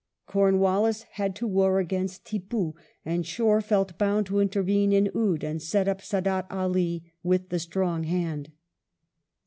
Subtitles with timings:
[0.27, 2.73] Comwallis had to war against Tippoo,
[3.05, 7.59] and Shore felt bound to intervene in Oude and set up Saadat Ali with the
[7.59, 8.51] strong hand.